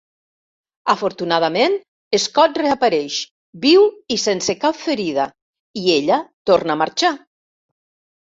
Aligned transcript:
Afortunadament, 0.93 1.73
Scott 2.23 2.55
reapareix, 2.61 3.17
viu 3.65 3.85
i 4.15 4.17
sense 4.23 4.55
cap 4.63 4.79
ferida, 4.85 5.27
i 5.83 5.95
ella 5.99 6.17
torna 6.51 6.77
a 6.79 6.81
marxar. 6.83 7.13